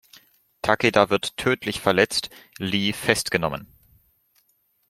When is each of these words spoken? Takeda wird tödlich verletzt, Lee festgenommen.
Takeda 0.63 1.11
wird 1.11 1.37
tödlich 1.37 1.79
verletzt, 1.79 2.31
Lee 2.57 2.91
festgenommen. 2.91 3.67